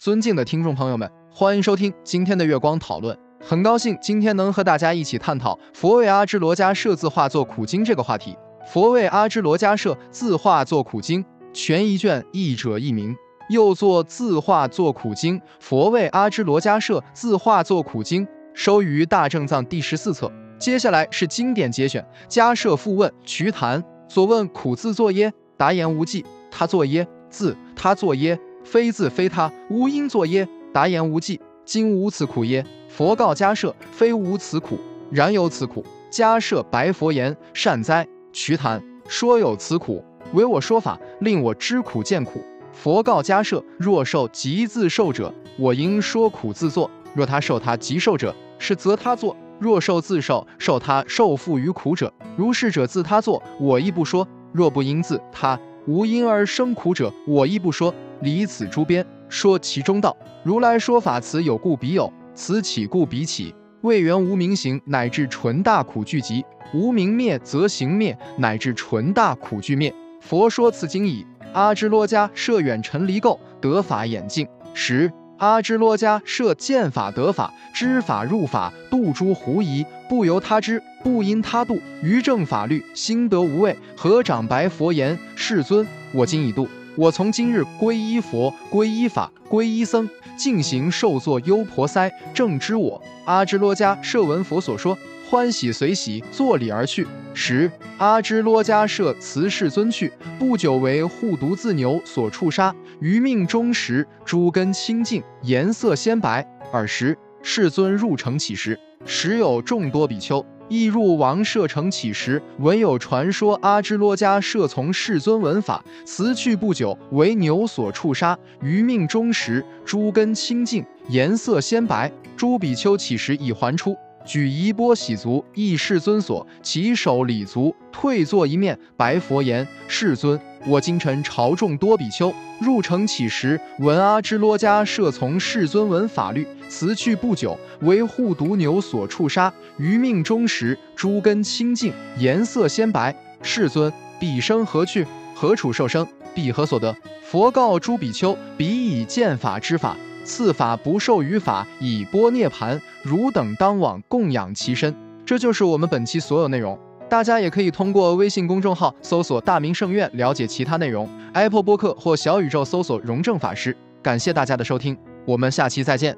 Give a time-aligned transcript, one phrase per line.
[0.00, 3.14] 尊敬的听众朋友们，欢迎收听今天的月光讨论。
[3.38, 8.34] 很高兴今天能和大家一起探讨佛为阿支罗迦舍字化作苦经这个话题。
[8.66, 11.22] 佛为阿支罗迦舍字化作苦经，
[11.52, 13.14] 全一卷，译者一名。
[13.50, 20.32] 又作字化作苦经，佛为阿支罗迦舍字化作苦经，收于大正藏第十四册。
[20.58, 22.02] 接下来是经典节选。
[22.26, 25.30] 迦舍复问瞿昙所问苦字作耶？
[25.58, 26.24] 答言无记。
[26.50, 27.06] 他作耶？
[27.28, 28.40] 字他作耶？
[28.70, 30.46] 非自非他，无因作耶？
[30.72, 32.64] 答言无忌，今无此苦耶？
[32.88, 34.78] 佛告迦舍：非无此苦，
[35.10, 35.84] 然有此苦。
[36.08, 42.40] 迦舍白佛言：善哉，瞿昙，说有此苦，唯我说法，令我知苦见苦。
[42.72, 57.92] 佛告迦舍：若受即自受者，我应说苦自作；若他受他即受者，是则他作；若受自受，受他受负于苦者，如是者自他作，我亦不说；若不因自他无因而生苦者，我亦不说。
[58.20, 60.16] 离此诸边，说其中道。
[60.42, 63.54] 如来说法，此有故彼有，此起故彼起。
[63.82, 66.42] 为缘无明行，乃至纯大苦聚集；
[66.74, 69.94] 无明灭，则行灭，乃至纯大苦聚灭。
[70.20, 71.26] 佛说此经已。
[71.52, 74.46] 阿支罗迦设远尘离垢，得法眼净。
[74.74, 81.80] 十阿支罗迦设见法得法，知法入法，度诸狐疑，不由他知，不因他度。
[82.02, 83.76] 于正法律，心得无畏。
[83.96, 86.68] 合掌白佛言：世尊，我今已度。
[87.00, 90.06] 我从今日皈依佛，皈依法，皈依僧，
[90.36, 93.02] 进行受作优婆塞，正知我。
[93.24, 97.06] 阿支罗迦舍闻佛所说，欢喜随喜，作礼而去。
[97.32, 106.46] 十阿支罗迦舍辞世尊去，不久为护犊自牛所触杀，余命终时，诸根清净，颜色鲜白。
[106.70, 110.44] 尔时世尊入城乞食，时有众多比丘。
[110.70, 122.10] 亦入王舍城乞食，闻有传说阿支罗迦舍从世尊闻法，辞去不久，为牛所触杀，余命终时，诸根清净，颜色鲜白。
[122.36, 130.38] 诸比丘乞食已还出，举衣钵洗足，诣世尊所，起手礼足，退坐一面，白佛言：世尊。
[130.66, 143.16] 我今晨朝众多比丘入城乞食，闻阿支罗迦设从世尊闻法律，辞去不久，为护犊牛所触杀，余命终时，诸根清净，颜色鲜白。
[143.42, 145.06] 世尊，彼生何去？
[145.34, 146.06] 何处受生？
[146.34, 146.94] 彼何所得？
[147.22, 149.96] 佛告诸比丘：彼以见法之法，
[150.30, 152.80] 四法不受于法，以波涅盘。
[153.02, 154.94] 汝等当往供养其身。
[155.26, 156.78] 这就是我们本期所有内容。
[157.08, 163.76] 大家也可以通过微信公众号搜索“大明圣院”了解其他内容，Apple 播客或小宇宙搜索“荣正法师”。
[164.00, 166.16] 感谢大家的收听，我们下期再见。